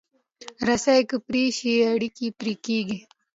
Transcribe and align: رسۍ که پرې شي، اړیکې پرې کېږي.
رسۍ 0.67 1.01
که 1.09 1.17
پرې 1.27 1.43
شي، 1.57 1.73
اړیکې 1.93 2.27
پرې 2.39 2.53
کېږي. 2.65 2.97